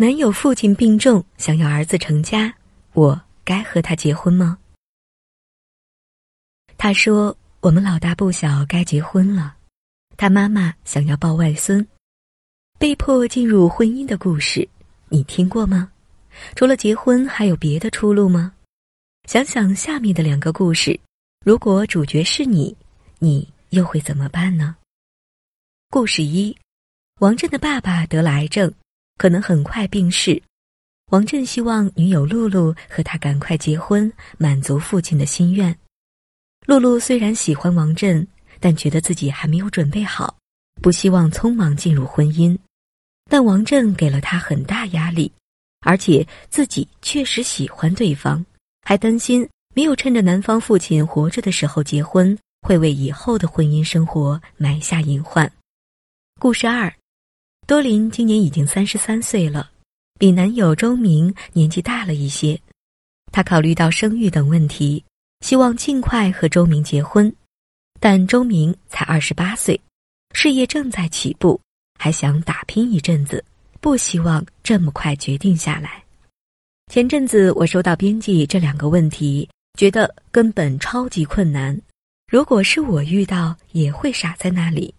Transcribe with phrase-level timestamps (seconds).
[0.00, 2.54] 男友父亲病重，想要儿子成家，
[2.92, 4.56] 我该和他结婚吗？
[6.76, 9.56] 他说：“我们老大不小，该结婚了。”
[10.16, 11.84] 他妈妈想要抱外孙，
[12.78, 14.68] 被迫进入婚姻的故事，
[15.08, 15.90] 你听过吗？
[16.54, 18.54] 除了结婚，还有别的出路吗？
[19.24, 21.00] 想想下面的两个故事，
[21.44, 22.76] 如果主角是你，
[23.18, 24.76] 你又会怎么办呢？
[25.90, 26.56] 故事一：
[27.18, 28.72] 王震的爸爸得了癌症，
[29.18, 30.42] 可能很快病逝。
[31.10, 35.76] 王震希望女友露露和他赶快结婚，满足父亲的心愿。
[36.66, 38.26] 露露虽然喜欢王震，
[38.60, 40.36] 但觉得自己还没有准备好，
[40.82, 42.56] 不希望匆忙进入婚姻。
[43.30, 45.32] 但王震给了她很大压力，
[45.80, 48.44] 而且自己确实喜欢对方，
[48.82, 55.50] 还担心没有趁着男方父亲活着的时候结婚，会为以后的婚姻生活埋下隐患。
[56.38, 56.94] 故事二，
[57.68, 59.70] 多林今年已经三十三岁了，
[60.18, 62.58] 比男友周明年纪大了一些。
[63.30, 65.04] 她考虑到生育等问题。
[65.44, 67.30] 希望尽快和周明结婚，
[68.00, 69.78] 但周明才二十八岁，
[70.32, 71.60] 事业正在起步，
[71.98, 73.44] 还想打拼一阵子，
[73.82, 76.02] 不希望这么快决定下来。
[76.90, 79.46] 前阵子我收到编辑这两个问题，
[79.78, 81.78] 觉得根本超级困难。
[82.32, 84.94] 如果是我遇到，也会傻在那里。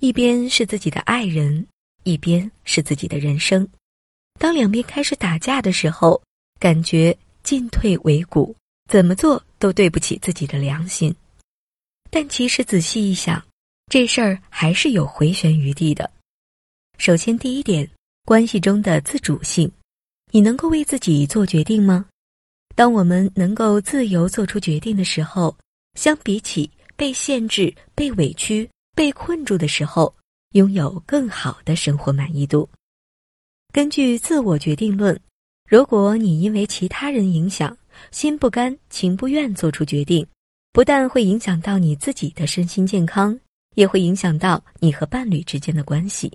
[0.00, 1.66] 一边是自己的爱人，
[2.04, 3.68] 一边是自己的人生。
[4.38, 6.22] 当两边开始打架的时候，
[6.60, 8.54] 感觉进退维谷，
[8.88, 9.42] 怎么做？
[9.58, 11.12] 都对不起自己的良心，
[12.10, 13.44] 但其实仔细一想，
[13.90, 16.08] 这事儿还是有回旋余地的。
[16.96, 17.90] 首先，第一点，
[18.24, 19.68] 关系中的自主性，
[20.30, 22.06] 你能够为自己做决定吗？
[22.76, 25.56] 当我们能够自由做出决定的时候，
[25.94, 30.14] 相比起被限制、被委屈、被困住的时候，
[30.52, 32.68] 拥有更好的生活满意度。
[33.72, 35.18] 根据自我决定论，
[35.68, 37.76] 如果你因为其他人影响，
[38.10, 40.26] 心不甘情不愿做出决定，
[40.72, 43.38] 不但会影响到你自己的身心健康，
[43.74, 46.32] 也会影响到你和伴侣之间的关系。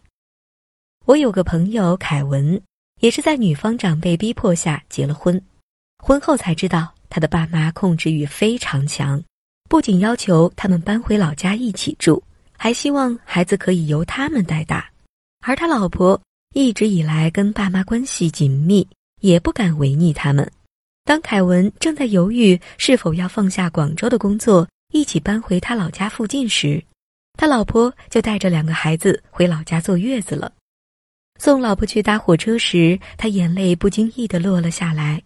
[1.05, 2.61] 我有个朋友凯文，
[2.99, 5.41] 也是在女方长辈逼迫下结了婚。
[5.97, 9.21] 婚后才知道，他的爸妈控制欲非常强，
[9.67, 12.21] 不仅要求他们搬回老家一起住，
[12.57, 14.89] 还希望孩子可以由他们带大。
[15.45, 16.21] 而他老婆
[16.53, 18.87] 一直以来跟爸妈关系紧密，
[19.21, 20.49] 也不敢违逆他们。
[21.03, 26.81] 当凯文正在犹豫是否要放下广州的工作，一起搬回他老家附近时，
[27.33, 30.51] 他老婆就带着两个孩子回老家坐月子了。
[31.39, 35.21] 送老婆去搭火车时，他眼泪不经意地落了下来。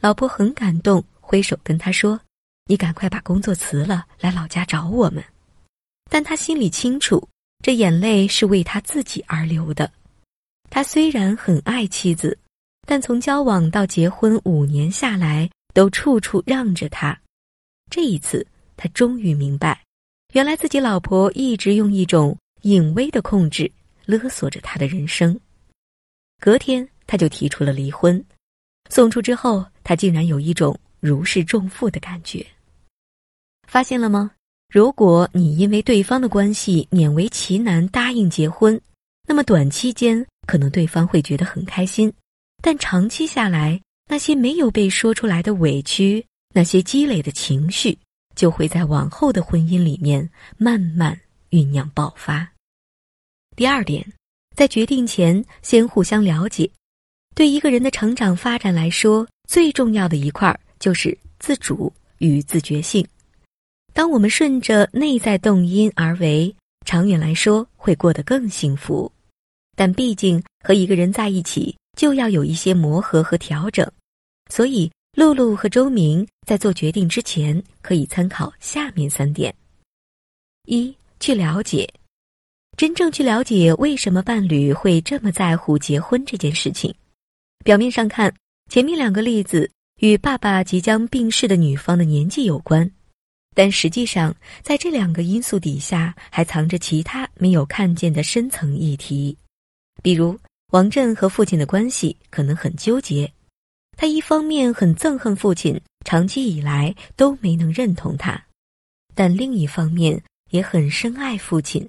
[0.00, 2.20] 老婆很感动，挥手跟他说
[2.68, 5.24] ：“你赶快把工作辞了，来老家找我们。”
[6.14, 7.28] 但他心里清楚，
[7.60, 9.90] 这眼泪是为他自己而流的。
[10.70, 12.38] 他虽然很爱妻子。
[12.86, 17.18] 但从交往到结婚五年下来，都处处让着他。
[17.90, 19.82] 这一次，他终于明白，
[20.34, 23.68] 原来自己老婆一直用一种隐微的控制
[24.04, 25.40] 勒索着他的人生。
[26.38, 28.24] 隔天，他就提出了离婚。
[28.88, 32.46] 送出之后，他竟然有一种如释重负的感觉。
[33.66, 34.30] 发现了吗？
[34.74, 38.80] 如果你因为对方的关系勉为其难答应结婚，
[39.24, 42.12] 那么短期间可能对方会觉得很开心。
[42.60, 47.96] 但长期下来，那些没有被说出来的委屈，那些积累的情绪，
[48.34, 51.16] 就会在往后的婚姻里面慢慢
[51.50, 52.50] 酝酿爆发。
[53.54, 54.04] 第二点，
[54.56, 56.68] 在决定前先互相了解。
[57.36, 63.06] 对一个人的成长发展来说，最重要的一块就是自主与自觉性。
[63.94, 69.10] 当我们顺着内在动因而为，长远来说会过得更幸福。
[69.74, 71.74] 但毕竟和一个人在一起。
[71.96, 73.88] 就要有一些磨合和调整，
[74.50, 79.54] 所以露露和周明在做决定之前，可以参考下面三点：
[80.66, 81.88] 一、去了解，
[82.76, 86.92] 真正去了解为什么伴侣会这么在乎结婚这件事情。
[87.64, 88.34] 表面上看，
[88.68, 89.70] 前面两个例子
[90.00, 92.90] 与爸爸即将病逝的女方的年纪有关，
[93.54, 99.38] 但实际上，在这两个因素底下，还藏着其他没有看见的深层议题，
[100.02, 100.38] 比如。
[100.72, 103.32] 王震和父亲的关系可能很纠结，
[103.96, 108.44] 他一方面很憎恨父亲，长期以来都没能认同他，
[109.14, 110.20] 但另一方面
[110.50, 111.88] 也很深爱父亲，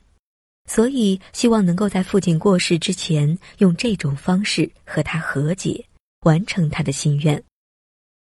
[0.70, 5.84] 所以希望能够在父亲过世之前用这种方式和他和解，
[6.20, 7.42] 完成他的心愿。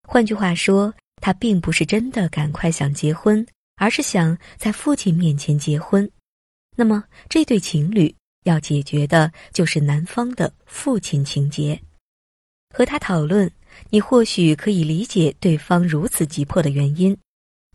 [0.06, 3.46] 换句话说，他并不是真的赶快想结婚，
[3.76, 6.10] 而是想在父亲面前结婚。
[6.76, 8.14] 那么这对情侣。
[8.44, 11.78] 要解决的就是男方的父亲情节，
[12.74, 13.52] 和他讨论，
[13.90, 17.14] 你或许可以理解对方如此急迫的原因，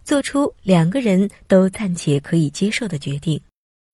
[0.03, 3.39] 做出两个人都暂且可以接受的决定，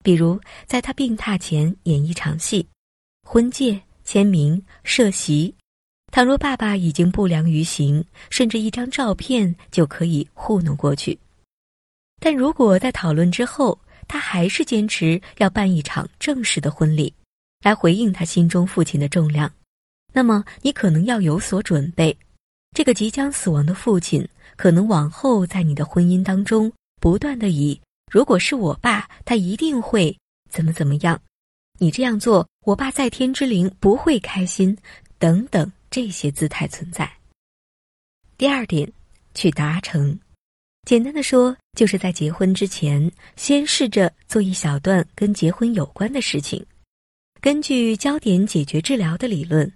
[0.02, 2.66] 比如在他病榻前演一场戏，
[3.28, 5.54] 婚戒、签名、设席。
[6.12, 11.18] 倘若爸爸已经不良于行，甚至一张照片就可以糊弄过去。
[12.20, 13.80] 但如果在讨论之后，
[14.10, 17.14] 他还是坚持要办一场正式的婚礼，
[17.64, 19.50] 来回应他心中父亲的重量。
[20.14, 22.16] 那么，你可能要有所准备，
[22.76, 26.70] 这个即将死亡的父亲可能往后在你的婚姻当中
[27.00, 27.80] 不断的以
[28.12, 30.16] “如果是我爸，他一定会
[30.50, 31.20] 怎么怎么样”，
[31.80, 34.78] 你这样做，我爸在天之灵不会开心，
[35.18, 37.08] 等等这些姿态存在。
[38.38, 38.92] 第二点，
[39.36, 40.18] 去达成，
[40.88, 46.66] 简单的说，就是在结婚之前，先试着做一小段跟结婚有关的事情，
[47.40, 49.72] 根据焦点解决治疗的理论。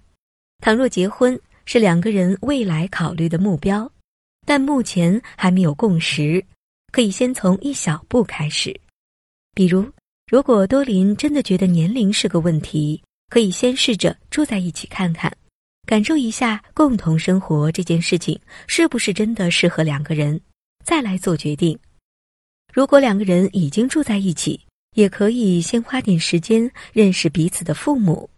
[0.60, 3.92] 倘若结婚是两个人未来考虑的目标，
[4.46, 6.44] 但目前还没有共识，
[6.90, 8.74] 可以先从一小步开始。
[9.54, 9.86] 比如，
[10.26, 15.30] 如果多林真的觉得年龄是个问题，可以先试着住在一起看看，
[15.86, 20.38] 感受一下共同生活这件事情是不是真的适合两个人，
[20.84, 21.78] 再来做决定。
[22.74, 24.60] 如果两个人已经住在一起，
[24.96, 28.28] 也可以先花点时间认识彼此的父母。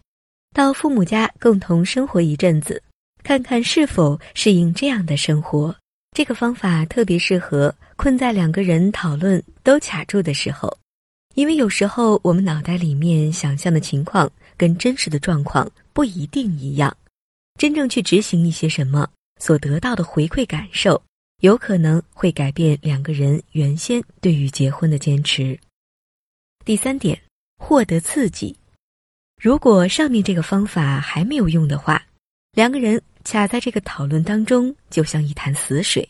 [0.55, 2.83] 到父母家共同生活一阵子，
[3.23, 5.75] 看看是否适应这样的生活。
[6.15, 10.77] 这个方法特别适合困在两个人讨论都卡住的时候，
[11.35, 16.94] 因为有时候我们脑袋里面想象的情况跟真实的状况不一定一样，
[17.58, 19.10] 真正去执行一些什么，
[19.40, 21.02] 所得到的回馈感受，
[21.43, 25.58] 有可能会改变两个人原先对于结婚的坚持。
[26.64, 27.20] 第三点，
[27.58, 28.56] 获得刺激。
[29.43, 32.06] 如果上面这个方法还没有用的话，
[32.52, 36.08] 两个人卡在这个讨论当中，就像一潭死水。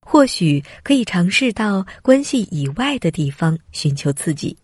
[0.00, 4.56] 或许可以尝试到关系以外的地方寻求刺激，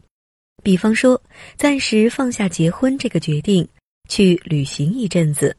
[0.63, 1.21] 比方说，
[1.57, 3.69] 暂时放下结婚这个决定，
[4.09, 5.57] 去旅行一阵子，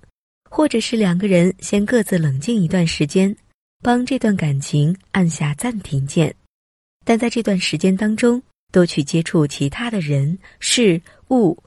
[0.55, 3.35] 或者是两个人先各自冷静一段时间，
[3.81, 6.31] 帮这段感情按下暂停键。
[7.03, 8.39] 但在这段时间当中，
[8.71, 11.01] 多去接触其他的人事
[11.31, 11.57] 物。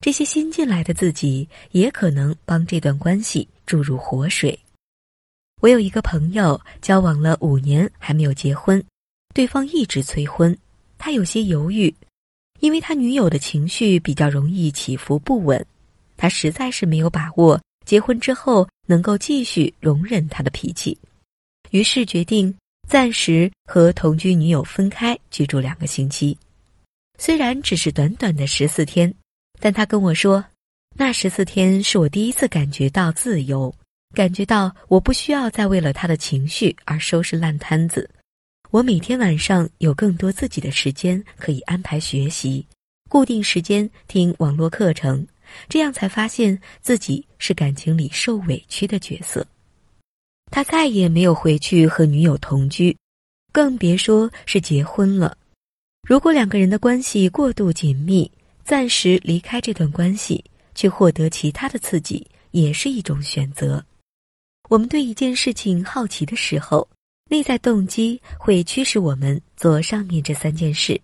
[0.00, 4.58] 这些新进来的自己也可能帮这段关系注入活水。
[5.60, 8.82] 我有一个朋友交往了五年还没有结婚，
[9.32, 10.58] 对方一直催婚，
[10.98, 11.94] 他有些犹豫，
[12.58, 15.64] 因为他女友的情绪比较容易起伏不稳，
[16.16, 20.96] 他实在是没有把握结婚之后能够继续容忍他的脾气，
[21.70, 22.54] 于是决定
[22.88, 26.36] 暂时和同居女友分开居住两个星期，
[27.18, 29.12] 虽然只是短短的十四天。
[29.60, 30.44] 但他跟我说，
[30.96, 33.72] 那十四天是我第一次感觉到自由，
[34.12, 38.10] 感觉到我不需要再为了他的情绪而收拾烂摊子。
[38.72, 42.66] 我每天晚上有更多自己的时间可以安排学习，
[43.08, 45.24] 固定时间听网络课程，
[45.68, 49.46] 这样才发现自己是感情里受委屈的角色。
[50.50, 52.96] 他再也没有回去和女友同居，
[53.52, 55.36] 更别说是结婚了。
[56.06, 58.30] 如果两个人的关系过度紧密，
[58.64, 60.44] 暂时离开这段关系，
[60.74, 63.84] 去获得其他的刺激，也是一种选择。
[64.68, 66.88] 我们对一件事情好奇的时候，
[67.30, 71.00] 内在动机会驱使我们做上面这三件事。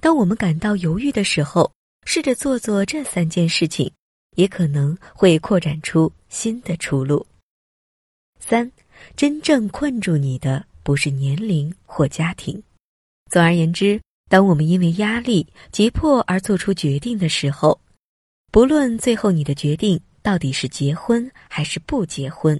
[0.00, 1.70] 当我们感到犹豫的时候，
[2.04, 3.90] 试着做做这三件事情，
[4.36, 7.26] 也可能会扩展出新的出路。
[8.38, 8.70] 三，
[9.16, 12.62] 真正困住你的不是年龄或家庭。
[13.30, 14.00] 总而言之。
[14.30, 17.80] 当我们因为压力急迫而做出决定的时候，
[18.52, 22.56] 不论最后你的决定到底是结婚还是不结婚，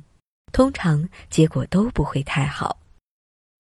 [0.51, 2.77] 通常结果都不会太好。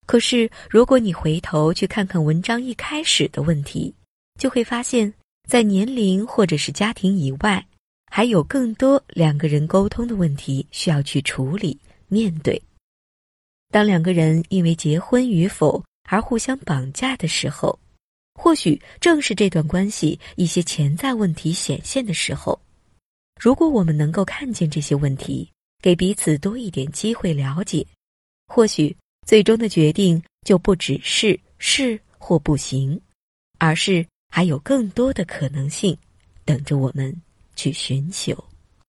[0.08, 3.94] 可是，如果你回头去看看文章一开始的问题，
[4.40, 5.14] 就会发现，
[5.50, 7.66] 在年龄或者是家庭以外，
[8.06, 11.76] 还有更多两个人沟通的问题需要去处理、
[12.06, 12.62] 面对。
[13.72, 17.76] 当两个人因为结婚与否而互相绑架的时候，
[18.34, 22.56] 或许正是这段关系一些潜在问题显现的时候，
[23.40, 25.50] 如果我们能够看见这些问题，
[25.82, 27.84] 给彼此多一点机会了解，
[28.46, 33.00] 或许最终的决定就不只是是或不行，
[33.58, 35.94] 而是还有更多的可能性
[36.46, 37.14] 等着我们
[37.54, 38.49] 去寻求。